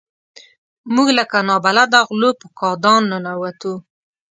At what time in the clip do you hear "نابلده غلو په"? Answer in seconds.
1.49-2.47